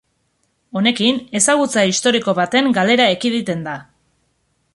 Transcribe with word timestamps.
Honekin, 0.79 1.19
ezagutza 1.41 1.83
historiko 1.91 2.35
baten 2.41 2.73
galera 2.79 3.11
ekiditen 3.19 3.63
da. 3.69 3.77